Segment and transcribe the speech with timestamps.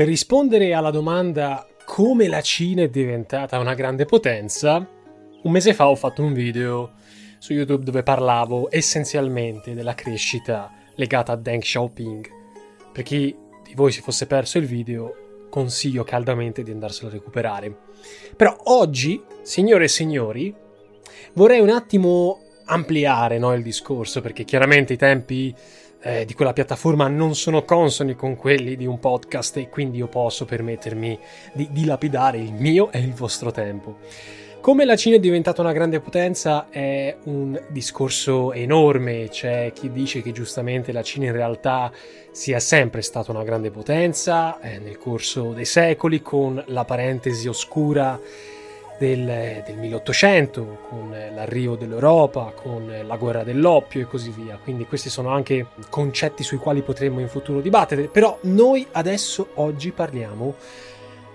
[0.00, 4.76] Per rispondere alla domanda come la Cina è diventata una grande potenza,
[5.42, 6.92] un mese fa ho fatto un video
[7.36, 12.28] su YouTube dove parlavo essenzialmente della crescita legata a Deng Xiaoping.
[12.90, 17.76] Per chi di voi si fosse perso il video, consiglio caldamente di andarselo a recuperare.
[18.34, 20.54] Però oggi, signore e signori,
[21.34, 25.54] vorrei un attimo ampliare no, il discorso, perché chiaramente i tempi
[26.02, 30.08] eh, di quella piattaforma non sono consoni con quelli di un podcast e quindi io
[30.08, 31.18] posso permettermi
[31.52, 33.98] di dilapidare il mio e il vostro tempo.
[34.60, 40.20] Come la Cina è diventata una grande potenza è un discorso enorme, c'è chi dice
[40.20, 41.90] che giustamente la Cina in realtà
[42.30, 48.20] sia sempre stata una grande potenza eh, nel corso dei secoli con la parentesi oscura
[49.00, 54.58] del, del 1800, con l'arrivo dell'Europa, con la guerra dell'oppio e così via.
[54.62, 59.90] Quindi questi sono anche concetti sui quali potremmo in futuro dibattere, però noi adesso oggi
[59.92, 60.54] parliamo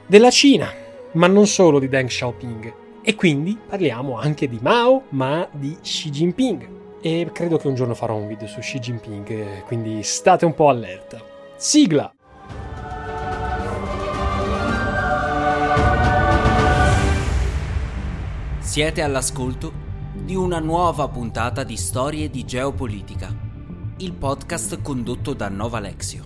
[0.05, 0.72] della Cina,
[1.13, 2.73] ma non solo di Deng Xiaoping.
[3.02, 6.69] E quindi parliamo anche di Mao, ma di Xi Jinping.
[7.01, 10.69] E credo che un giorno farò un video su Xi Jinping, quindi state un po'
[10.69, 11.19] allerta.
[11.56, 12.13] Sigla!
[18.75, 19.72] Siete all'ascolto
[20.12, 23.34] di una nuova puntata di Storie di Geopolitica,
[24.00, 26.25] il podcast condotto da Nova Lexio.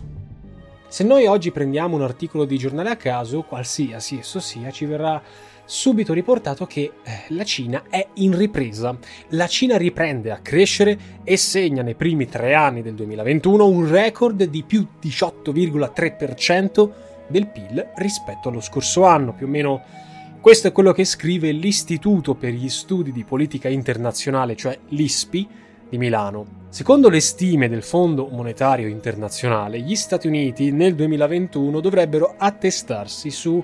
[0.88, 5.22] Se noi oggi prendiamo un articolo di giornale a caso, qualsiasi esso sia, ci verrà
[5.64, 8.98] subito riportato che eh, la Cina è in ripresa.
[9.28, 14.44] La Cina riprende a crescere e segna nei primi tre anni del 2021 un record
[14.46, 16.90] di più 18,3%
[17.28, 20.08] del PIL rispetto allo scorso anno, più o meno
[20.42, 25.48] questo è quello che scrive l'Istituto per gli Studi di Politica Internazionale, cioè l'ISPI,
[25.90, 26.68] di Milano.
[26.70, 33.64] Secondo le stime del Fondo Monetario Internazionale, gli Stati Uniti nel 2021 dovrebbero attestarsi su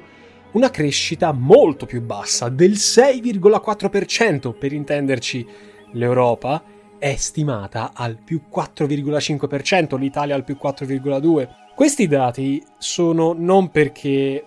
[0.52, 4.58] una crescita molto più bassa, del 6,4%.
[4.58, 5.48] Per intenderci,
[5.94, 6.64] l'Europa
[6.98, 11.48] è stimata al più 4,5%, l'Italia al più 4,2%.
[11.76, 14.44] Questi dati sono non perché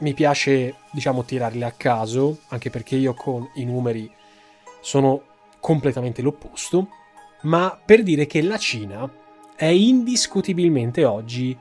[0.00, 4.10] mi piace, diciamo, tirarli a caso, anche perché io con i numeri
[4.80, 5.22] sono
[5.60, 6.88] completamente l'opposto,
[7.42, 9.10] ma per dire che la Cina
[9.56, 11.56] è indiscutibilmente oggi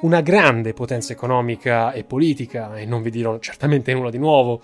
[0.00, 4.62] una grande potenza economica e politica, e non vi dirò certamente nulla di nuovo,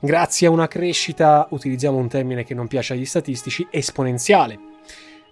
[0.00, 4.58] grazie a una crescita, utilizziamo un termine che non piace agli statistici, esponenziale.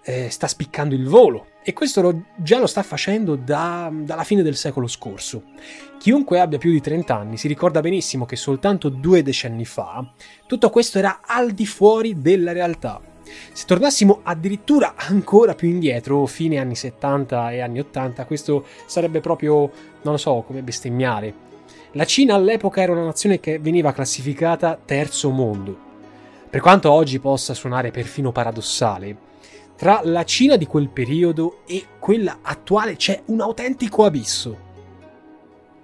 [0.03, 4.43] Eh, sta spiccando il volo e questo lo, già lo sta facendo da, dalla fine
[4.43, 5.45] del secolo scorso.
[5.97, 10.07] Chiunque abbia più di 30 anni si ricorda benissimo che soltanto due decenni fa
[10.45, 13.01] tutto questo era al di fuori della realtà.
[13.51, 19.71] Se tornassimo addirittura ancora più indietro, fine anni 70 e anni 80, questo sarebbe proprio,
[20.03, 21.33] non lo so, come bestemmiare.
[21.93, 25.75] La Cina all'epoca era una nazione che veniva classificata terzo mondo.
[26.47, 29.24] Per quanto oggi possa suonare perfino paradossale,
[29.75, 34.63] tra la Cina di quel periodo e quella attuale c'è un autentico abisso.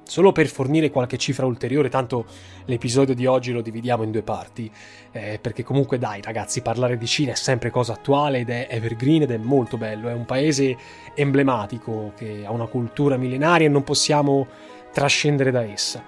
[0.03, 2.25] Solo per fornire qualche cifra ulteriore, tanto
[2.65, 4.69] l'episodio di oggi lo dividiamo in due parti,
[5.11, 9.21] eh, perché comunque dai ragazzi, parlare di Cina è sempre cosa attuale ed è evergreen
[9.21, 10.75] ed è molto bello, è un paese
[11.15, 14.47] emblematico che ha una cultura millenaria e non possiamo
[14.91, 16.03] trascendere da essa.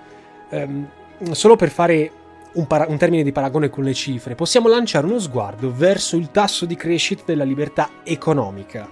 [0.49, 0.89] Um,
[1.31, 2.11] solo per fare
[2.53, 6.31] un, para- un, termine di paragone con le cifre, possiamo lanciare uno sguardo verso il
[6.31, 8.87] tasso di crescita della libertà economica.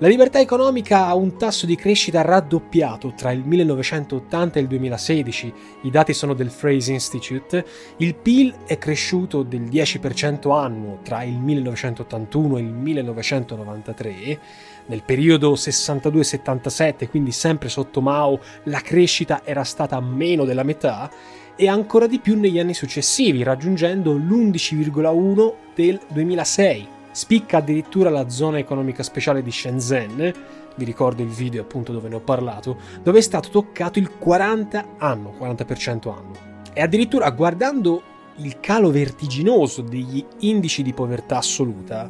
[0.00, 5.54] La libertà economica ha un tasso di crescita raddoppiato tra il 1980 e il 2016,
[5.82, 7.64] i dati sono del Fraser Institute,
[7.96, 14.40] il PIL è cresciuto del 10% annuo tra il 1981 e il 1993,
[14.86, 21.10] nel periodo 62-77, quindi sempre sotto Mao, la crescita era stata meno della metà
[21.58, 28.58] e ancora di più negli anni successivi, raggiungendo l'11,1 del 2006 Spicca addirittura la zona
[28.58, 30.32] economica speciale di Shenzhen,
[30.76, 34.94] vi ricordo il video appunto dove ne ho parlato, dove è stato toccato il 40
[34.98, 36.32] anno, 40% anno.
[36.72, 38.02] E addirittura guardando
[38.36, 42.08] il calo vertiginoso degli indici di povertà assoluta,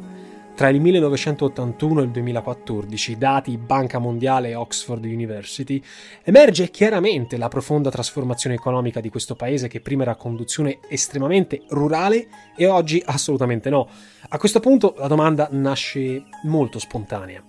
[0.59, 5.81] tra il 1981 e il 2014, dati Banca Mondiale e Oxford University,
[6.21, 11.61] emerge chiaramente la profonda trasformazione economica di questo paese che prima era a conduzione estremamente
[11.69, 12.27] rurale
[12.57, 13.87] e oggi assolutamente no.
[14.27, 17.41] A questo punto la domanda nasce molto spontanea.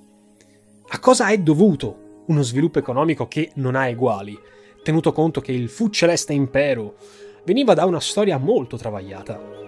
[0.90, 4.38] A cosa è dovuto uno sviluppo economico che non ha eguali,
[4.84, 6.94] tenuto conto che il fu celeste impero
[7.44, 9.59] veniva da una storia molto travagliata?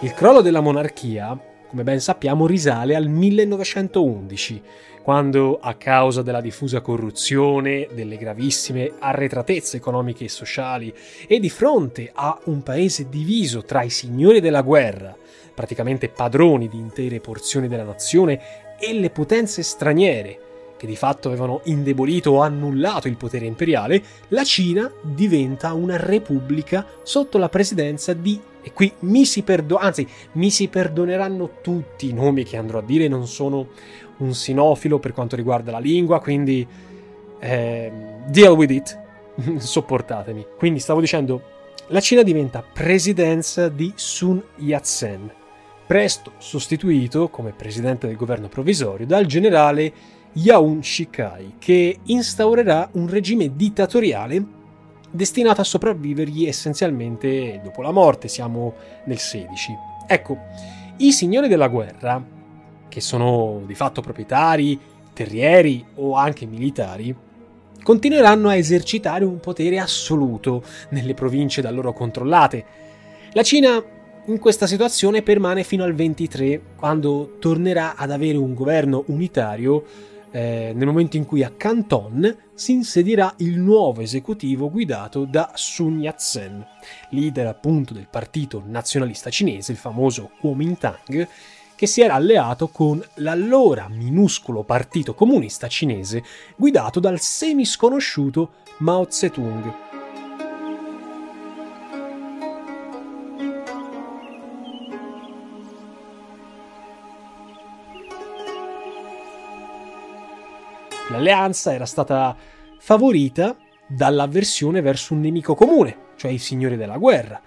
[0.00, 1.36] Il crollo della monarchia,
[1.66, 4.62] come ben sappiamo, risale al 1911,
[5.02, 10.94] quando a causa della diffusa corruzione, delle gravissime arretratezze economiche e sociali
[11.26, 15.16] e di fronte a un paese diviso tra i signori della guerra,
[15.52, 20.38] praticamente padroni di intere porzioni della nazione, e le potenze straniere,
[20.76, 26.86] che di fatto avevano indebolito o annullato il potere imperiale, la Cina diventa una repubblica
[27.02, 32.12] sotto la presidenza di e qui mi si perdo- anzi, mi si perdoneranno tutti i
[32.12, 33.68] nomi che andrò a dire, non sono
[34.18, 36.66] un sinofilo per quanto riguarda la lingua, quindi
[37.40, 37.92] eh,
[38.26, 38.98] deal with it,
[39.56, 40.46] sopportatemi.
[40.56, 41.42] Quindi stavo dicendo,
[41.88, 45.32] la Cina diventa presidenza di Sun Yat-sen,
[45.86, 49.92] presto sostituito come presidente del governo provvisorio dal generale
[50.32, 54.56] Yaun Shikai, che instaurerà un regime dittatoriale
[55.10, 58.74] destinato a sopravvivergli essenzialmente dopo la morte, siamo
[59.04, 59.72] nel 16.
[60.06, 60.38] Ecco,
[60.98, 62.22] i signori della guerra,
[62.88, 64.78] che sono di fatto proprietari,
[65.12, 67.14] terrieri o anche militari,
[67.82, 72.64] continueranno a esercitare un potere assoluto nelle province da loro controllate.
[73.32, 73.82] La Cina
[74.26, 79.84] in questa situazione permane fino al 23, quando tornerà ad avere un governo unitario
[80.30, 86.00] eh, nel momento in cui a Canton si insedierà il nuovo esecutivo guidato da Sun
[86.00, 86.66] Yat-sen,
[87.10, 91.28] leader appunto del partito nazionalista cinese, il famoso Kuomintang,
[91.74, 96.24] che si era alleato con l'allora minuscolo partito comunista cinese
[96.56, 99.87] guidato dal semisconosciuto Mao Zedong.
[111.08, 112.36] L'alleanza era stata
[112.78, 113.56] favorita
[113.86, 117.40] dall'avversione verso un nemico comune, cioè i signori della guerra,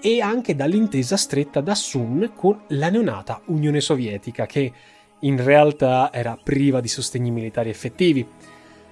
[0.00, 4.72] e anche dall'intesa stretta da Sun con la neonata Unione Sovietica, che
[5.20, 8.26] in realtà era priva di sostegni militari effettivi.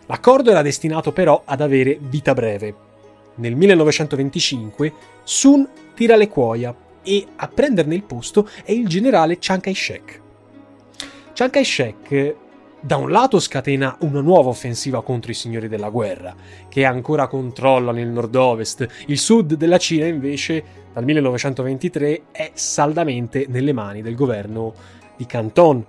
[0.07, 2.89] L'accordo era destinato però ad avere vita breve.
[3.37, 4.93] Nel 1925
[5.25, 10.21] Sun tira le cuoia e a prenderne il posto è il generale Chiang Kai-shek.
[11.33, 12.37] Chiang Kai-shek
[12.81, 16.35] da un lato scatena una nuova offensiva contro i signori della guerra,
[16.69, 18.87] che ancora controllano il nord-ovest.
[19.07, 24.75] Il sud della Cina, invece, dal 1923 è saldamente nelle mani del governo
[25.17, 25.85] di Canton.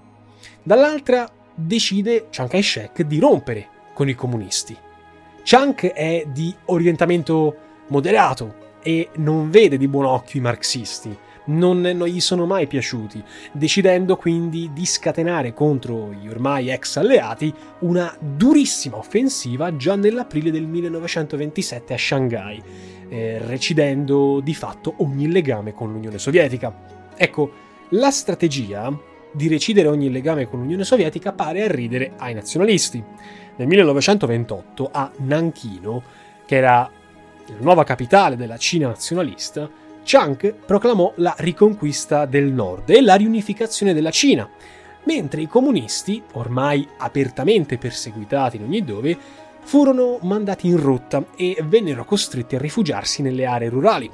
[0.62, 4.75] Dall'altra decide Chiang Kai-shek di rompere con i comunisti.
[5.43, 7.55] Chiang è di orientamento
[7.88, 13.24] moderato e non vede di buon occhio i marxisti non, non gli sono mai piaciuti,
[13.51, 20.67] decidendo quindi di scatenare contro gli ormai ex alleati una durissima offensiva già nell'aprile del
[20.67, 22.62] 1927 a Shanghai,
[23.10, 27.10] eh, recidendo di fatto ogni legame con l'Unione Sovietica.
[27.15, 27.51] Ecco,
[27.89, 28.95] la strategia
[29.33, 33.03] di recidere ogni legame con l'Unione Sovietica pare arridere ai nazionalisti.
[33.55, 36.03] Nel 1928 a Nanchino,
[36.45, 36.89] che era
[37.48, 39.69] la nuova capitale della Cina nazionalista,
[40.03, 44.50] Chiang proclamò la riconquista del nord e la riunificazione della Cina,
[45.03, 49.17] mentre i comunisti, ormai apertamente perseguitati in ogni dove,
[49.63, 54.12] furono mandati in rotta e vennero costretti a rifugiarsi nelle aree rurali.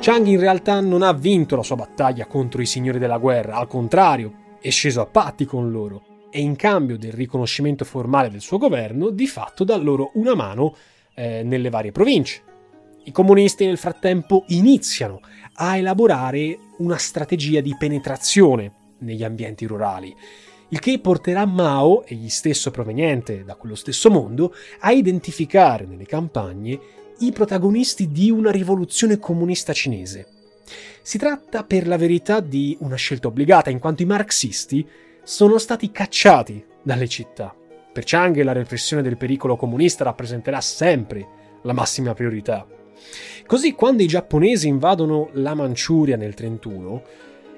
[0.00, 3.68] Chiang in realtà non ha vinto la sua battaglia contro i signori della guerra, al
[3.68, 8.58] contrario, è sceso a patti con loro e in cambio del riconoscimento formale del suo
[8.58, 10.74] governo, di fatto dà loro una mano
[11.14, 12.42] eh, nelle varie province.
[13.04, 15.20] I comunisti nel frattempo iniziano
[15.58, 20.12] a elaborare una strategia di penetrazione negli ambienti rurali,
[20.70, 26.80] il che porterà Mao, egli stesso proveniente da quello stesso mondo, a identificare nelle campagne
[27.20, 30.26] i protagonisti di una rivoluzione comunista cinese.
[31.00, 34.84] Si tratta per la verità di una scelta obbligata, in quanto i marxisti
[35.24, 37.56] sono stati cacciati dalle città.
[37.92, 41.26] Per Chang la repressione del pericolo comunista rappresenterà sempre
[41.62, 42.66] la massima priorità.
[43.46, 47.02] Così quando i giapponesi invadono la Manciuria nel 1931,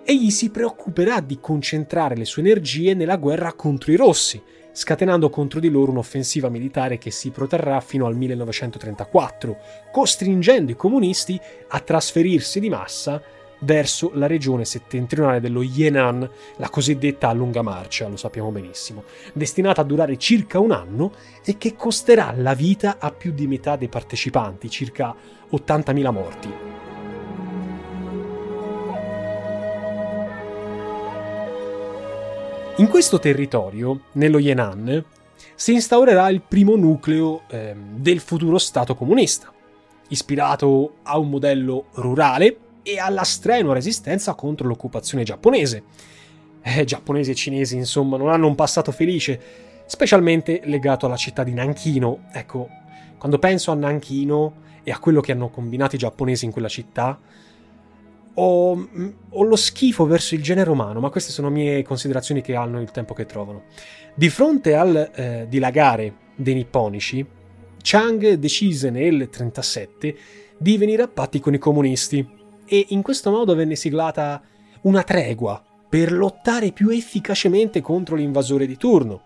[0.04, 5.58] egli si preoccuperà di concentrare le sue energie nella guerra contro i rossi, scatenando contro
[5.58, 9.56] di loro un'offensiva militare che si protrarrà fino al 1934,
[9.90, 13.20] costringendo i comunisti a trasferirsi di massa
[13.60, 19.84] verso la regione settentrionale dello Yenan, la cosiddetta lunga marcia, lo sappiamo benissimo, destinata a
[19.84, 21.12] durare circa un anno
[21.44, 25.14] e che costerà la vita a più di metà dei partecipanti, circa
[25.50, 26.54] 80.000 morti.
[32.78, 35.02] In questo territorio, nello Yenan,
[35.54, 39.50] si instaurerà il primo nucleo eh, del futuro Stato comunista,
[40.08, 45.82] ispirato a un modello rurale e alla strenua resistenza contro l'occupazione giapponese.
[46.62, 49.40] Eh, giapponesi e cinesi, insomma, non hanno un passato felice,
[49.86, 52.26] specialmente legato alla città di Nanchino.
[52.30, 52.68] Ecco,
[53.18, 57.18] quando penso a Nanchino e a quello che hanno combinato i giapponesi in quella città,
[58.34, 58.88] ho,
[59.30, 62.92] ho, lo schifo verso il genere umano, ma queste sono mie considerazioni che hanno il
[62.92, 63.64] tempo che trovano.
[64.14, 67.26] Di fronte al eh, dilagare dei nipponici,
[67.82, 70.16] Chang decise nel 1937
[70.58, 72.35] di venire a patti con i comunisti
[72.66, 74.40] e in questo modo venne siglata
[74.82, 79.22] una tregua per lottare più efficacemente contro l'invasore di turno.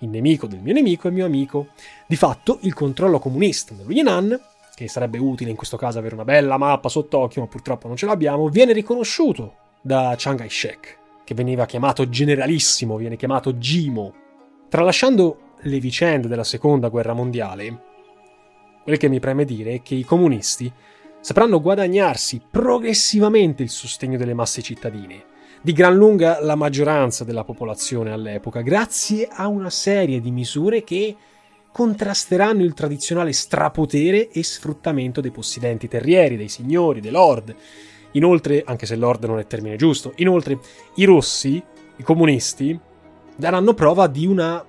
[0.00, 1.68] Il nemico del mio nemico è mio amico.
[2.06, 4.38] Di fatto, il controllo comunista dello Yenan,
[4.74, 8.06] che sarebbe utile in questo caso avere una bella mappa sott'occhio, ma purtroppo non ce
[8.06, 14.14] l'abbiamo, viene riconosciuto da Chiang Kai-shek, che veniva chiamato generalissimo, viene chiamato Jimo.
[14.68, 17.82] Tralasciando le vicende della seconda guerra mondiale,
[18.82, 20.72] quel che mi preme dire è che i comunisti
[21.20, 25.24] sapranno guadagnarsi progressivamente il sostegno delle masse cittadine,
[25.62, 31.16] di gran lunga la maggioranza della popolazione all'epoca, grazie a una serie di misure che
[31.72, 37.54] contrasteranno il tradizionale strapotere e sfruttamento dei possidenti terrieri, dei signori, dei lord.
[38.12, 40.58] Inoltre, anche se lord non è termine giusto, inoltre
[40.96, 41.62] i rossi,
[41.96, 42.78] i comunisti,
[43.36, 44.64] daranno prova di una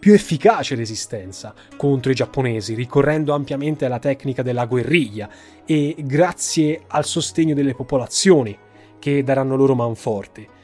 [0.00, 5.28] più efficace resistenza contro i giapponesi, ricorrendo ampiamente alla tecnica della guerriglia
[5.66, 8.58] e grazie al sostegno delle popolazioni
[8.98, 10.58] che daranno loro manforte.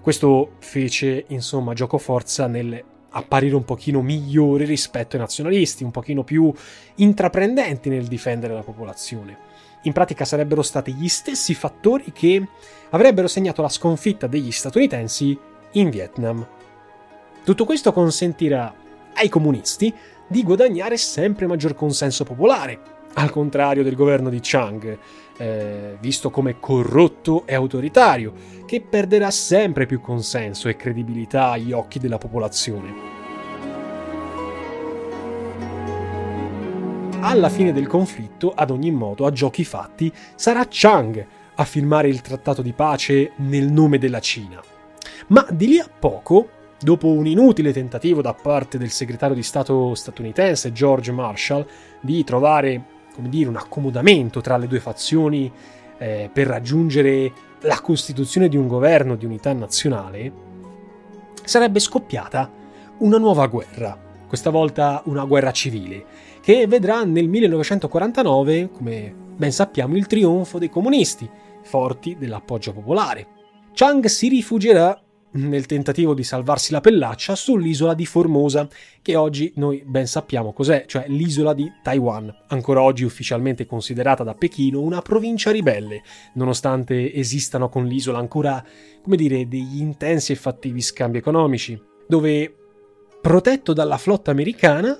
[0.00, 6.24] Questo fece, insomma, gioco forza nel apparire un pochino migliore rispetto ai nazionalisti, un pochino
[6.24, 6.52] più
[6.96, 9.38] intraprendenti nel difendere la popolazione.
[9.84, 12.44] In pratica sarebbero stati gli stessi fattori che
[12.90, 15.38] avrebbero segnato la sconfitta degli statunitensi
[15.72, 16.46] in Vietnam
[17.42, 18.72] tutto questo consentirà
[19.14, 19.92] ai comunisti
[20.26, 24.98] di guadagnare sempre maggior consenso popolare, al contrario del governo di Chang,
[25.36, 28.32] eh, visto come corrotto e autoritario,
[28.66, 33.18] che perderà sempre più consenso e credibilità agli occhi della popolazione.
[37.22, 42.22] Alla fine del conflitto, ad ogni modo, a giochi fatti, sarà Chang a firmare il
[42.22, 44.62] trattato di pace nel nome della Cina.
[45.26, 46.48] Ma di lì a poco
[46.82, 51.66] dopo un inutile tentativo da parte del segretario di Stato statunitense George Marshall
[52.00, 52.84] di trovare,
[53.16, 55.50] dire, un accomodamento tra le due fazioni
[55.98, 60.32] eh, per raggiungere la costituzione di un governo di unità nazionale,
[61.44, 62.50] sarebbe scoppiata
[62.98, 66.04] una nuova guerra, questa volta una guerra civile,
[66.40, 71.28] che vedrà nel 1949, come ben sappiamo, il trionfo dei comunisti,
[71.62, 73.26] forti dell'appoggio popolare.
[73.74, 74.98] Chang si rifugierà
[75.32, 78.68] nel tentativo di salvarsi la pellaccia sull'isola di Formosa,
[79.02, 84.34] che oggi noi ben sappiamo cos'è, cioè l'isola di Taiwan, ancora oggi ufficialmente considerata da
[84.34, 86.02] Pechino una provincia ribelle,
[86.34, 88.64] nonostante esistano con l'isola ancora,
[89.02, 92.54] come dire, degli intensi e fattivi scambi economici, dove,
[93.20, 94.98] protetto dalla flotta americana,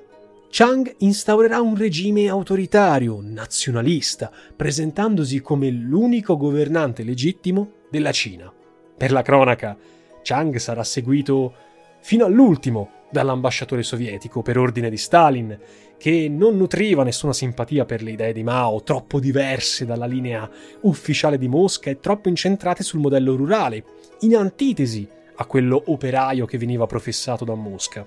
[0.53, 8.53] Chang instaurerà un regime autoritario, nazionalista, presentandosi come l'unico governante legittimo della Cina.
[8.97, 9.77] Per la cronaca,
[10.23, 11.55] Chang sarà seguito
[12.00, 15.59] fino all'ultimo dall'ambasciatore sovietico per ordine di Stalin,
[15.99, 20.49] che non nutriva nessuna simpatia per le idee di Mao, troppo diverse dalla linea
[20.83, 23.85] ufficiale di Mosca e troppo incentrate sul modello rurale,
[24.21, 28.07] in antitesi a quello operaio che veniva professato da Mosca.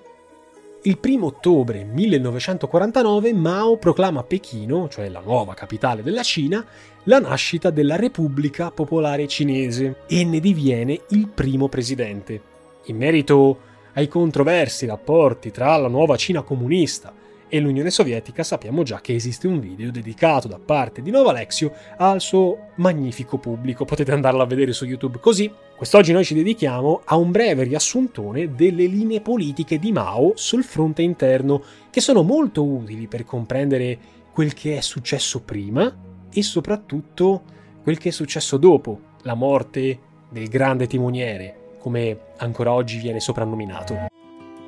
[0.86, 6.64] Il 1 ottobre 1949 Mao proclama Pechino, cioè la nuova capitale della Cina,
[7.04, 12.40] la nascita della Repubblica Popolare Cinese e ne diviene il primo presidente.
[12.86, 17.12] In merito ai controversi rapporti tra la nuova Cina comunista
[17.46, 21.74] e l'Unione Sovietica sappiamo già che esiste un video dedicato da parte di Nova Alexio
[21.98, 25.52] al suo magnifico pubblico, potete andarlo a vedere su YouTube così.
[25.76, 31.02] Quest'oggi noi ci dedichiamo a un breve riassuntone delle linee politiche di Mao sul fronte
[31.02, 33.98] interno, che sono molto utili per comprendere
[34.32, 37.44] quel che è successo prima e soprattutto
[37.82, 39.98] quel che è successo dopo la morte
[40.28, 44.08] del grande timoniere, come ancora oggi viene soprannominato.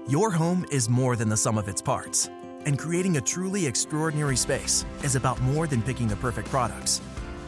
[0.08, 2.30] Your home is more than the sum of its parts.
[2.64, 7.00] And creating a truly extraordinary space is about more than picking the perfect products.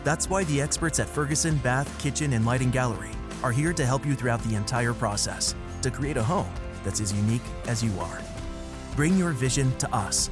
[0.05, 3.11] That's why the experts at Ferguson Bath, Kitchen, and Lighting Gallery
[3.43, 6.53] are here to help you throughout the entire process to create a home
[6.85, 8.21] that's as unique as you are.
[8.97, 10.31] Bring your vision to us.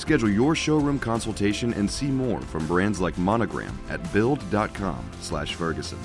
[0.00, 5.98] Schedule your showroom consultation and see more from brands like Monogram at build.com/ferguson.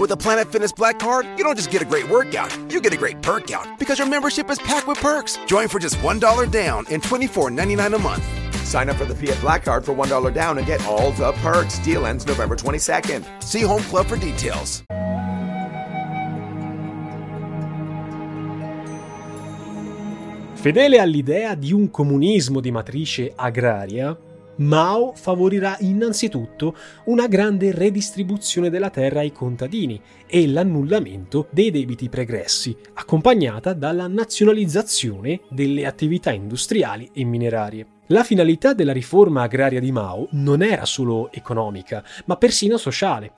[0.00, 2.92] With a Planet Fitness Black Card, you don't just get a great workout, you get
[2.92, 5.38] a great perk out because your membership is packed with perks.
[5.46, 8.24] Join for just $1 down and $24.99 a month.
[8.66, 11.78] Sign up for the Fiat Black Card for $1 down and get all the perks.
[11.78, 13.24] Deal ends November 22nd.
[13.44, 14.82] See Home Club for details.
[20.60, 24.14] Fedele all'idea di un comunismo di matrice agraria,
[24.56, 26.76] Mao favorirà innanzitutto
[27.06, 35.40] una grande redistribuzione della terra ai contadini e l'annullamento dei debiti pregressi, accompagnata dalla nazionalizzazione
[35.48, 37.86] delle attività industriali e minerarie.
[38.08, 43.32] La finalità della riforma agraria di Mao non era solo economica, ma persino sociale.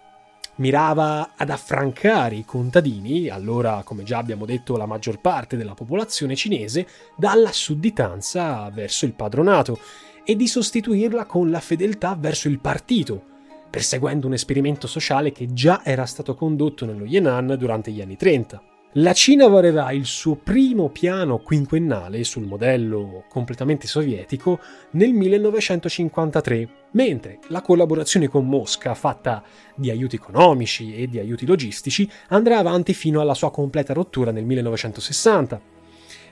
[0.57, 6.37] Mirava ad affrancare i contadini, allora come già abbiamo detto la maggior parte della popolazione
[6.37, 9.79] cinese, dalla sudditanza verso il padronato
[10.25, 13.25] e di sostituirla con la fedeltà verso il partito,
[13.71, 18.72] perseguendo un esperimento sociale che già era stato condotto nello Yan'an durante gli anni 30.
[18.97, 27.38] La Cina varerà il suo primo piano quinquennale sul modello completamente sovietico nel 1953, mentre
[27.47, 29.43] la collaborazione con Mosca, fatta
[29.75, 34.45] di aiuti economici e di aiuti logistici, andrà avanti fino alla sua completa rottura nel
[34.45, 35.59] 1960.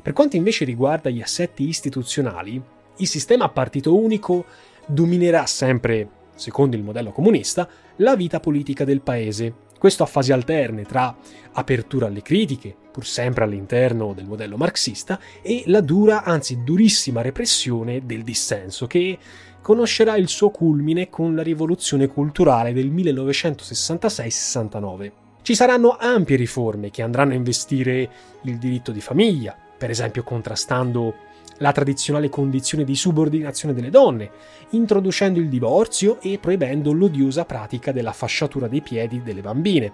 [0.02, 2.62] Per quanto invece riguarda gli assetti istituzionali,
[2.98, 4.44] il sistema a partito unico
[4.84, 9.68] dominerà sempre, secondo il modello comunista, la vita politica del paese.
[9.80, 11.16] Questo a fasi alterne tra
[11.52, 18.04] apertura alle critiche, pur sempre all'interno del modello marxista, e la dura, anzi durissima repressione
[18.04, 19.16] del dissenso, che
[19.62, 25.12] conoscerà il suo culmine con la rivoluzione culturale del 1966-69.
[25.40, 28.10] Ci saranno ampie riforme che andranno a investire
[28.42, 31.14] il diritto di famiglia, per esempio contrastando
[31.60, 34.30] la tradizionale condizione di subordinazione delle donne,
[34.70, 39.92] introducendo il divorzio e proibendo l'odiosa pratica della fasciatura dei piedi delle bambine.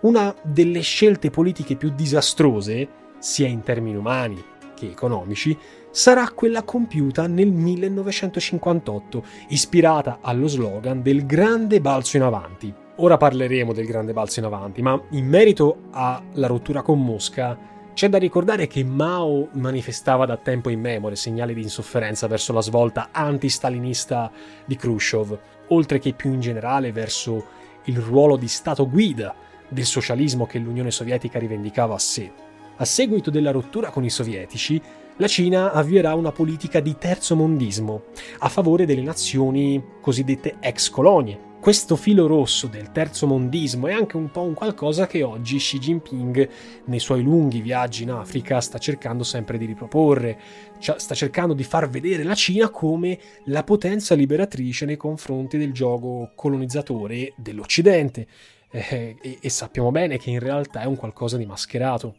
[0.00, 4.42] Una delle scelte politiche più disastrose, sia in termini umani
[4.74, 5.56] che economici,
[5.90, 12.72] sarà quella compiuta nel 1958, ispirata allo slogan del grande balzo in avanti.
[12.96, 17.58] Ora parleremo del grande balzo in avanti, ma in merito alla rottura con Mosca,
[17.92, 23.08] c'è da ricordare che Mao manifestava da tempo immemore segnali di insofferenza verso la svolta
[23.12, 24.30] anti-stalinista
[24.64, 27.44] di Khrushchev, oltre che più in generale verso
[27.84, 29.34] il ruolo di Stato guida
[29.68, 32.32] del socialismo che l'Unione Sovietica rivendicava a sé.
[32.76, 34.80] A seguito della rottura con i sovietici,
[35.16, 38.04] la Cina avvierà una politica di terzo mondismo
[38.38, 44.16] a favore delle nazioni cosiddette ex colonie, questo filo rosso del terzo mondismo è anche
[44.16, 46.48] un po' un qualcosa che oggi Xi Jinping
[46.86, 50.40] nei suoi lunghi viaggi in Africa sta cercando sempre di riproporre,
[50.78, 55.72] cioè sta cercando di far vedere la Cina come la potenza liberatrice nei confronti del
[55.72, 58.26] gioco colonizzatore dell'Occidente
[58.70, 62.16] eh, e, e sappiamo bene che in realtà è un qualcosa di mascherato.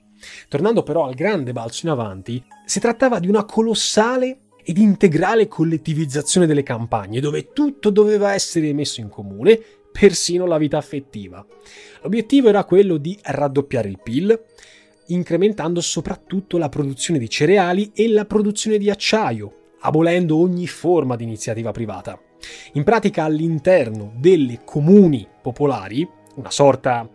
[0.50, 6.46] Tornando però al grande balzo in avanti, si trattava di una colossale ed integrale collettivizzazione
[6.46, 9.60] delle campagne, dove tutto doveva essere messo in comune,
[9.92, 11.46] persino la vita affettiva.
[12.02, 14.44] L'obiettivo era quello di raddoppiare il PIL,
[15.08, 21.24] incrementando soprattutto la produzione di cereali e la produzione di acciaio, abolendo ogni forma di
[21.24, 22.20] iniziativa privata.
[22.74, 27.08] In pratica all'interno delle comuni popolari, una sorta,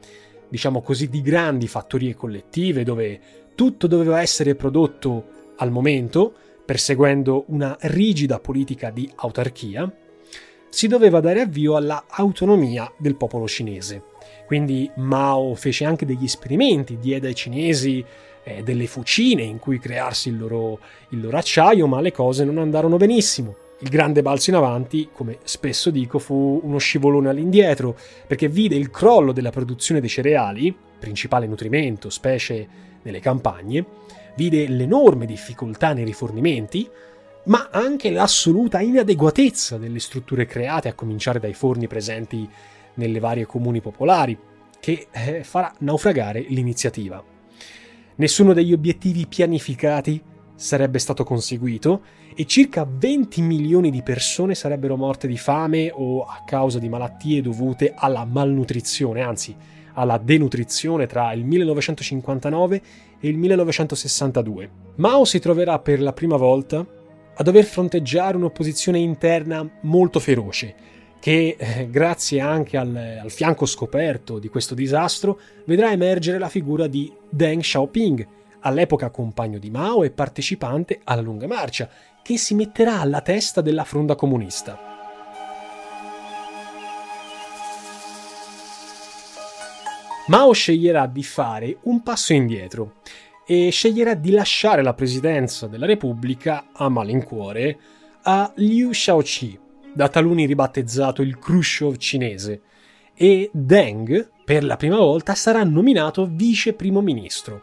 [0.48, 3.20] diciamo così, di grandi fattorie collettive dove
[3.54, 6.34] tutto doveva essere prodotto al momento,
[6.66, 9.90] perseguendo una rigida politica di autarchia,
[10.68, 14.02] si doveva dare avvio alla autonomia del popolo cinese.
[14.46, 18.04] Quindi Mao fece anche degli esperimenti, diede ai cinesi
[18.42, 22.58] eh, delle fucine in cui crearsi il loro, il loro acciaio, ma le cose non
[22.58, 23.56] andarono benissimo.
[23.80, 28.90] Il grande balzo in avanti, come spesso dico, fu uno scivolone all'indietro, perché vide il
[28.90, 32.68] crollo della produzione dei cereali, principale nutrimento, specie
[33.02, 33.84] nelle campagne,
[34.36, 36.88] vide l'enorme difficoltà nei rifornimenti,
[37.44, 42.48] ma anche l'assoluta inadeguatezza delle strutture create, a cominciare dai forni presenti
[42.94, 44.38] nelle varie comuni popolari,
[44.78, 47.22] che eh, farà naufragare l'iniziativa.
[48.16, 50.22] Nessuno degli obiettivi pianificati
[50.54, 52.02] sarebbe stato conseguito
[52.34, 57.42] e circa 20 milioni di persone sarebbero morte di fame o a causa di malattie
[57.42, 59.54] dovute alla malnutrizione, anzi
[59.94, 62.82] alla denutrizione tra il 1959
[63.20, 64.70] e il 1962.
[64.96, 66.84] Mao si troverà per la prima volta
[67.38, 70.74] a dover fronteggiare un'opposizione interna molto feroce,
[71.20, 76.86] che eh, grazie anche al, al, fianco scoperto di questo disastro vedrà emergere la figura
[76.86, 78.26] di Deng Xiaoping,
[78.60, 81.88] all'epoca compagno di Mao e partecipante alla lunga marcia,
[82.22, 84.95] che si metterà alla testa della fronda comunista.
[90.28, 92.94] Mao sceglierà di fare un passo indietro
[93.46, 97.78] e sceglierà di lasciare la presidenza della Repubblica a malincuore
[98.22, 99.56] a Liu Shaoqi,
[99.94, 102.62] da taluni ribattezzato il Khrushchev cinese,
[103.14, 107.62] e Deng, per la prima volta, sarà nominato vice primo ministro.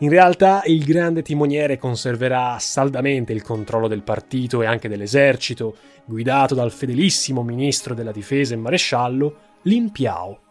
[0.00, 6.54] In realtà il grande timoniere conserverà saldamente il controllo del partito e anche dell'esercito, guidato
[6.54, 10.41] dal fedelissimo ministro della difesa e maresciallo Lin Piao.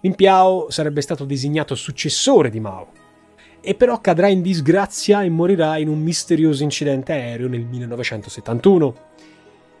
[0.00, 2.92] Lin Piao sarebbe stato designato successore di Mao,
[3.60, 9.06] e però cadrà in disgrazia e morirà in un misterioso incidente aereo nel 1971.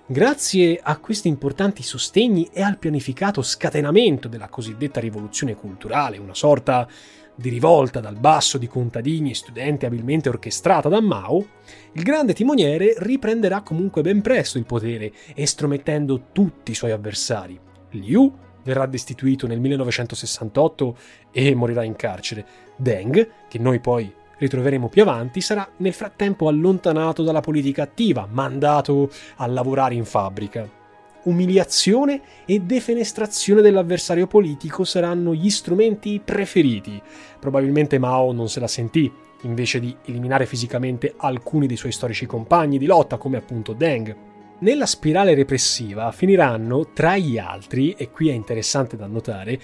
[0.06, 6.88] Grazie a questi importanti sostegni e al pianificato scatenamento della cosiddetta rivoluzione culturale, una sorta
[7.34, 11.46] di rivolta dal basso di contadini e studenti abilmente orchestrata da Mao,
[11.92, 17.60] il grande timoniere riprenderà comunque ben presto il potere, estromettendo tutti i suoi avversari.
[17.90, 20.96] Liu verrà destituito nel 1968
[21.30, 22.44] e morirà in carcere.
[22.76, 29.10] Deng, che noi poi ritroveremo più avanti, sarà nel frattempo allontanato dalla politica attiva, mandato
[29.36, 30.76] a lavorare in fabbrica.
[31.24, 37.02] Umiliazione e defenestrazione dell'avversario politico saranno gli strumenti preferiti.
[37.38, 42.78] Probabilmente Mao non se la sentì, invece di eliminare fisicamente alcuni dei suoi storici compagni
[42.78, 44.27] di lotta, come appunto Deng.
[44.60, 49.60] Nella spirale repressiva finiranno, tra gli altri, e qui è interessante da notare,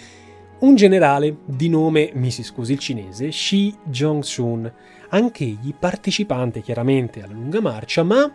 [0.60, 4.72] un generale di nome, mi si scusi il cinese, Shi Jong-sun,
[5.08, 8.32] anch'egli partecipante chiaramente alla lunga marcia, ma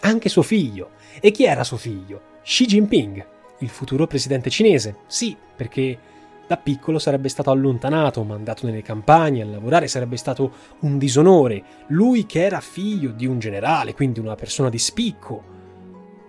[0.00, 0.92] anche suo figlio.
[1.20, 2.20] E chi era suo figlio?
[2.42, 3.26] Xi Jinping,
[3.58, 5.00] il futuro presidente cinese.
[5.06, 5.98] Sì, perché
[6.46, 11.62] da piccolo sarebbe stato allontanato, mandato nelle campagne a lavorare, sarebbe stato un disonore.
[11.88, 15.52] Lui che era figlio di un generale, quindi una persona di spicco,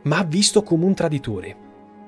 [0.06, 1.64] ma visto come un traditore.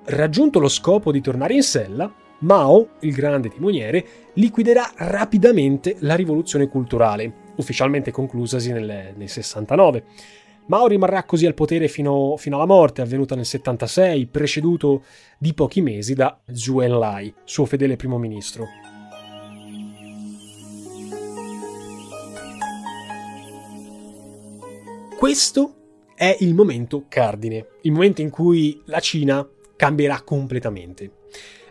[0.05, 6.67] Raggiunto lo scopo di tornare in sella, Mao, il grande timoniere, liquiderà rapidamente la rivoluzione
[6.67, 10.03] culturale, ufficialmente conclusasi nel, nel 69.
[10.67, 15.03] Mao rimarrà così al potere fino, fino, alla morte, avvenuta nel 76, preceduto
[15.39, 18.65] di pochi mesi da Zhou Enlai, suo fedele primo ministro.
[25.17, 25.76] Questo
[26.17, 31.11] è il momento cardine, il momento in cui la Cina cambierà completamente.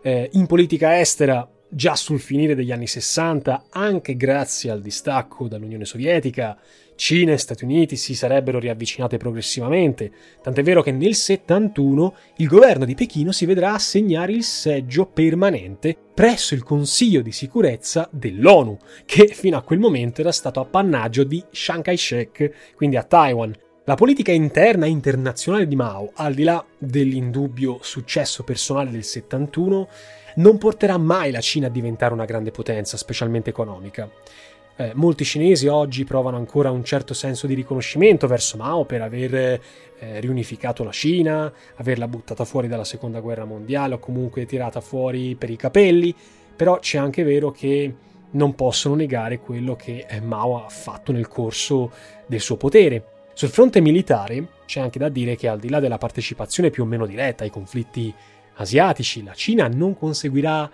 [0.00, 5.85] Eh, in politica estera già sul finire degli anni 60, anche grazie al distacco dall'Unione
[5.85, 6.56] Sovietica,
[6.94, 12.85] Cina e Stati Uniti si sarebbero riavvicinate progressivamente, tant'è vero che nel 71 il governo
[12.85, 19.26] di Pechino si vedrà assegnare il seggio permanente presso il Consiglio di sicurezza dell'ONU, che
[19.26, 23.52] fino a quel momento era stato appannaggio di Chiang Kai-shek, quindi a Taiwan,
[23.88, 29.88] la politica interna e internazionale di Mao, al di là dell'indubbio successo personale del 71,
[30.37, 34.11] non porterà mai la Cina a diventare una grande potenza, specialmente economica.
[34.75, 39.35] Eh, molti cinesi oggi provano ancora un certo senso di riconoscimento verso Mao per aver
[39.35, 39.61] eh,
[40.18, 45.51] riunificato la Cina, averla buttata fuori dalla seconda guerra mondiale o comunque tirata fuori per
[45.51, 46.12] i capelli,
[46.57, 47.94] però c'è anche vero che
[48.33, 51.92] non possono negare quello che eh, Mao ha fatto nel corso
[52.27, 55.99] del suo potere sul fronte militare c'è anche da dire che al di là della
[55.99, 58.11] partecipazione più o meno diretta ai conflitti
[58.55, 60.70] asiatici, la Cina non conseguirà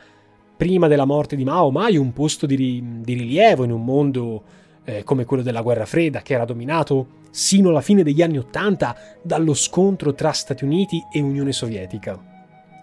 [0.56, 4.44] prima della morte di Mao mai un posto di, ri- di rilievo in un mondo
[4.84, 8.96] eh, come quello della guerra fredda, che era dominato sino alla fine degli anni Ottanta
[9.22, 12.16] dallo scontro tra Stati Uniti e Unione Sovietica.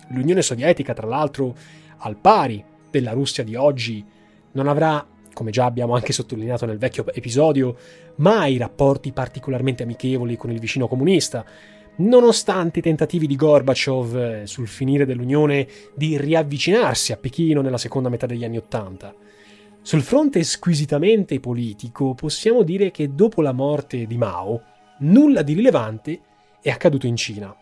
[0.10, 1.56] L'Unione Sovietica, tra l'altro,
[2.00, 2.62] al pari
[2.92, 4.06] della Russia di oggi,
[4.52, 5.08] non avrà,
[5.40, 7.78] come già abbiamo anche sottolineato nel vecchio episodio,
[8.16, 11.46] mai rapporti particolarmente amichevoli con il vicino comunista,
[11.96, 18.10] nonostante i tentativi di Gorbaciov eh, sul finire dell'Unione di riavvicinarsi a Pechino nella seconda
[18.10, 19.16] metà degli anni Ottanta.
[19.82, 24.62] Sul fronte squisitamente politico possiamo dire che dopo la morte di Mao
[25.00, 26.20] nulla di rilevante
[26.62, 27.56] è accaduto in Cina.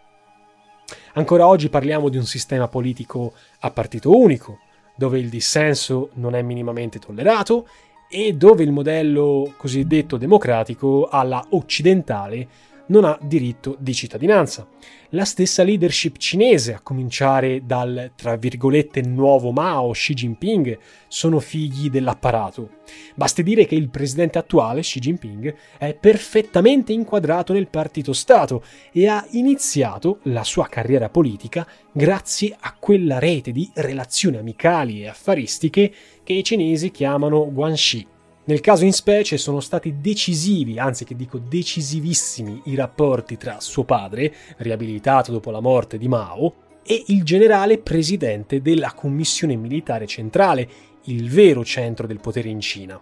[1.13, 4.61] Ancora oggi parliamo di un sistema politico a partito unico,
[4.97, 7.67] dove il dissenso non è minimamente tollerato
[8.09, 12.47] e dove il modello cosiddetto democratico alla occidentale
[12.87, 14.67] non ha diritto di cittadinanza.
[15.11, 21.89] La stessa leadership cinese, a cominciare dal tra virgolette nuovo Mao, Xi Jinping, sono figli
[21.89, 22.79] dell'apparato.
[23.15, 29.07] Basti dire che il presidente attuale, Xi Jinping, è perfettamente inquadrato nel partito Stato e
[29.07, 35.93] ha iniziato la sua carriera politica grazie a quella rete di relazioni amicali e affaristiche
[36.23, 38.15] che i cinesi chiamano Guanxi
[38.47, 43.83] nel caso in specie sono stati decisivi, anzi che dico decisivissimi, i rapporti tra suo
[43.83, 50.69] padre, riabilitato dopo la morte di Mao, e il generale presidente della Commissione Militare Centrale,
[51.03, 52.97] il vero centro del potere in Cina.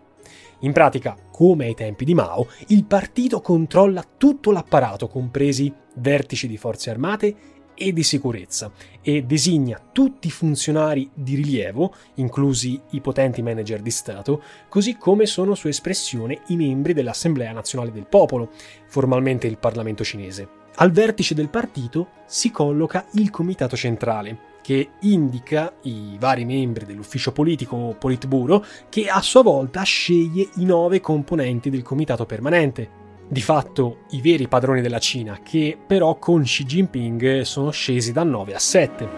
[0.61, 6.57] In pratica, come ai tempi di Mao, il partito controlla tutto l'apparato, compresi vertici di
[6.57, 7.35] forze armate
[7.75, 13.91] e di sicurezza e designa tutti i funzionari di rilievo, inclusi i potenti manager di
[13.91, 18.49] Stato, così come sono su espressione i membri dell'Assemblea Nazionale del Popolo,
[18.87, 20.63] formalmente il Parlamento cinese.
[20.77, 27.31] Al vertice del partito si colloca il Comitato Centrale, che indica i vari membri dell'ufficio
[27.31, 33.41] politico o Politburo, che a sua volta sceglie i nove componenti del Comitato Permanente, di
[33.41, 38.53] fatto i veri padroni della Cina, che però con Xi Jinping sono scesi da 9
[38.53, 39.09] a 7.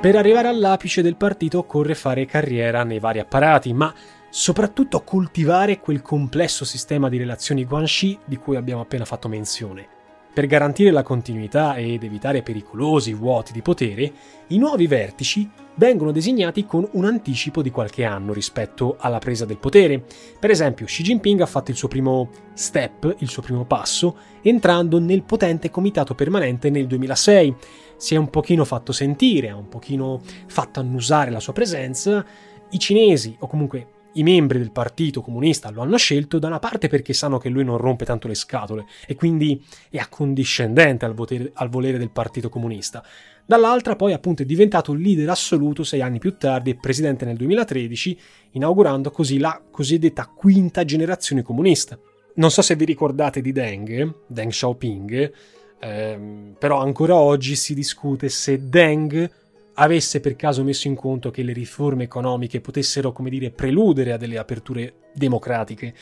[0.00, 3.92] Per arrivare all'apice del partito occorre fare carriera nei vari apparati, ma
[4.28, 9.95] soprattutto coltivare quel complesso sistema di relazioni Guanxi di cui abbiamo appena fatto menzione.
[10.36, 14.12] Per garantire la continuità ed evitare pericolosi vuoti di potere,
[14.48, 19.56] i nuovi vertici vengono designati con un anticipo di qualche anno rispetto alla presa del
[19.56, 20.04] potere.
[20.38, 24.98] Per esempio, Xi Jinping ha fatto il suo primo step, il suo primo passo, entrando
[24.98, 27.54] nel potente comitato permanente nel 2006.
[27.96, 32.22] Si è un pochino fatto sentire, ha un pochino fatto annusare la sua presenza.
[32.68, 33.86] I cinesi, o comunque
[34.18, 37.64] i membri del partito comunista lo hanno scelto da una parte perché sanno che lui
[37.64, 42.48] non rompe tanto le scatole e quindi è accondiscendente al, potere, al volere del partito
[42.48, 43.04] comunista.
[43.44, 48.18] Dall'altra poi appunto è diventato leader assoluto sei anni più tardi e presidente nel 2013,
[48.52, 51.96] inaugurando così la cosiddetta quinta generazione comunista.
[52.34, 55.32] Non so se vi ricordate di Deng, Deng Xiaoping,
[55.78, 59.30] ehm, però ancora oggi si discute se Deng
[59.76, 64.16] avesse per caso messo in conto che le riforme economiche potessero, come dire, preludere a
[64.16, 65.94] delle aperture democratiche.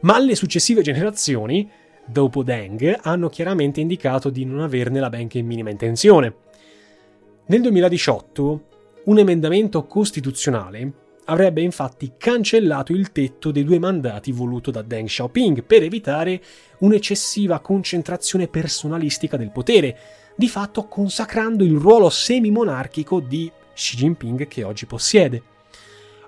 [0.00, 1.68] Ma le successive generazioni,
[2.06, 6.34] dopo Deng, hanno chiaramente indicato di non averne la benché minima intenzione.
[7.46, 8.64] Nel 2018,
[9.04, 10.92] un emendamento costituzionale
[11.24, 16.40] avrebbe infatti cancellato il tetto dei due mandati voluto da Deng Xiaoping per evitare
[16.78, 19.96] un'eccessiva concentrazione personalistica del potere,
[20.34, 25.42] di fatto consacrando il ruolo semi-monarchico di Xi Jinping che oggi possiede.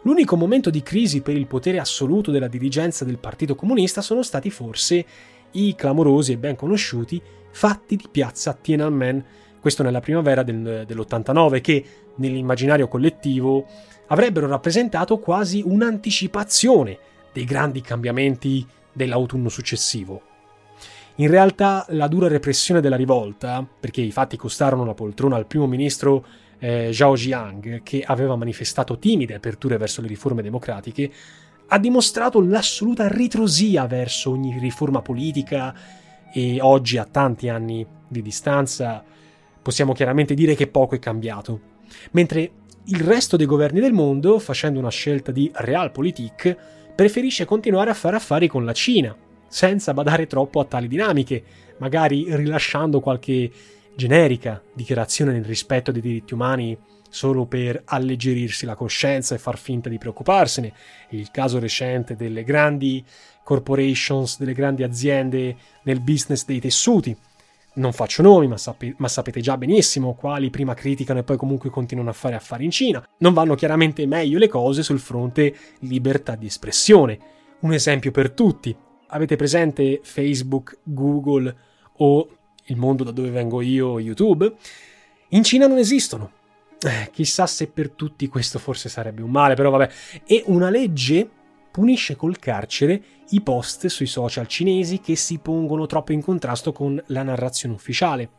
[0.02, 4.50] L'unico momento di crisi per il potere assoluto della dirigenza del Partito Comunista sono stati
[4.50, 5.04] forse
[5.52, 9.24] i clamorosi e ben conosciuti fatti di piazza Tiananmen,
[9.60, 11.84] questo nella primavera del, dell'89, che
[12.16, 13.66] nell'immaginario collettivo
[14.08, 16.98] avrebbero rappresentato quasi un'anticipazione
[17.32, 20.31] dei grandi cambiamenti dell'autunno successivo.
[21.16, 25.66] In realtà la dura repressione della rivolta, perché i fatti costarono la poltrona al primo
[25.66, 26.24] ministro
[26.58, 31.12] eh, Zhao Jiang, che aveva manifestato timide aperture verso le riforme democratiche,
[31.68, 35.74] ha dimostrato l'assoluta ritrosia verso ogni riforma politica
[36.32, 39.04] e oggi, a tanti anni di distanza,
[39.60, 41.60] possiamo chiaramente dire che poco è cambiato.
[42.12, 42.50] Mentre
[42.86, 46.56] il resto dei governi del mondo, facendo una scelta di realpolitik,
[46.94, 49.14] preferisce continuare a fare affari con la Cina,
[49.52, 51.44] senza badare troppo a tali dinamiche,
[51.76, 53.50] magari rilasciando qualche
[53.94, 56.74] generica dichiarazione nel rispetto dei diritti umani
[57.10, 60.72] solo per alleggerirsi la coscienza e far finta di preoccuparsene.
[61.10, 63.04] Il caso recente delle grandi
[63.44, 67.14] corporations, delle grandi aziende nel business dei tessuti,
[67.74, 71.70] Non faccio nomi, ma, sape- ma, sapete già benissimo quali prima criticano e poi comunque
[71.70, 73.06] continuano a fare affari in Cina.
[73.18, 77.18] Non vanno chiaramente meglio le cose sul fronte libertà di espressione.
[77.60, 78.76] Un esempio per tutti.
[79.14, 81.54] Avete presente Facebook, Google
[81.98, 82.28] o
[82.64, 84.50] il mondo da dove vengo io, YouTube?
[85.28, 86.30] In Cina non esistono.
[86.80, 89.90] Eh, chissà se per tutti questo forse sarebbe un male, però vabbè.
[90.24, 91.28] E una legge
[91.70, 97.02] punisce col carcere i post sui social cinesi che si pongono troppo in contrasto con
[97.08, 98.30] la narrazione ufficiale.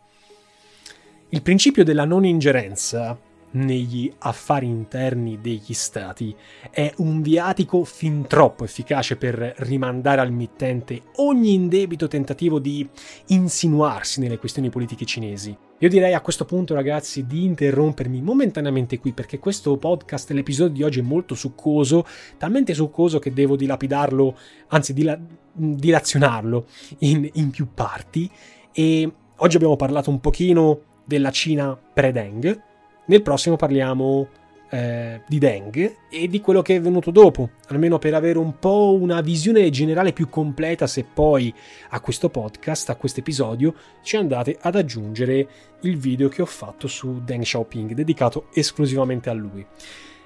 [1.29, 3.15] Il principio della non ingerenza
[3.53, 6.35] negli affari interni degli stati
[6.69, 12.87] è un viatico fin troppo efficace per rimandare al mittente ogni indebito tentativo di
[13.27, 15.55] insinuarsi nelle questioni politiche cinesi.
[15.79, 20.83] Io direi a questo punto, ragazzi, di interrompermi momentaneamente qui perché questo podcast, l'episodio di
[20.83, 22.05] oggi è molto succoso,
[22.37, 24.37] talmente succoso che devo dilapidarlo,
[24.67, 25.19] anzi dila-
[25.51, 26.67] dilazionarlo
[26.99, 28.31] in, in più parti.
[28.71, 32.71] E oggi abbiamo parlato un pochino della Cina pre-Deng,
[33.05, 34.27] nel prossimo parliamo
[34.73, 38.97] eh, di Deng e di quello che è venuto dopo, almeno per avere un po'
[38.99, 41.53] una visione generale più completa se poi
[41.89, 45.47] a questo podcast, a questo episodio, ci andate ad aggiungere
[45.81, 49.63] il video che ho fatto su Deng Xiaoping, dedicato esclusivamente a lui.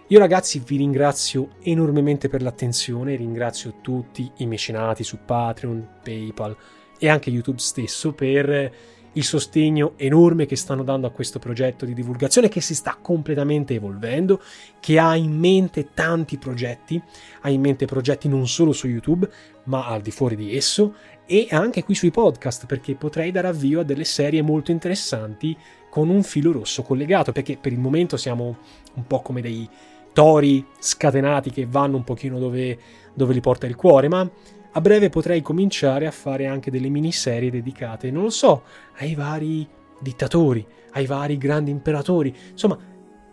[0.09, 6.55] Io ragazzi vi ringrazio enormemente per l'attenzione, ringrazio tutti i mecenati su Patreon, PayPal
[6.97, 8.71] e anche YouTube stesso per
[9.17, 13.73] il sostegno enorme che stanno dando a questo progetto di divulgazione che si sta completamente
[13.73, 14.41] evolvendo,
[14.79, 17.01] che ha in mente tanti progetti,
[17.41, 19.27] ha in mente progetti non solo su YouTube,
[19.65, 20.93] ma al di fuori di esso
[21.25, 25.57] e anche qui sui podcast, perché potrei dare avvio a delle serie molto interessanti
[25.89, 28.57] con un filo rosso collegato, perché per il momento siamo
[28.93, 29.67] un po' come dei
[30.13, 32.77] tori scatenati che vanno un pochino dove,
[33.13, 34.29] dove li porta il cuore, ma
[34.77, 38.63] a breve potrei cominciare a fare anche delle miniserie dedicate, non lo so,
[38.97, 39.67] ai vari
[39.99, 42.33] dittatori, ai vari grandi imperatori.
[42.51, 42.77] Insomma,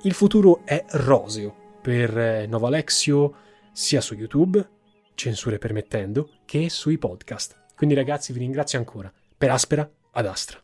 [0.02, 3.34] il futuro è roseo per eh, Nova Alexio,
[3.72, 4.66] sia su YouTube,
[5.14, 7.64] censure permettendo, che sui podcast.
[7.76, 9.12] Quindi ragazzi vi ringrazio ancora.
[9.36, 10.63] Per Aspera ad Astra.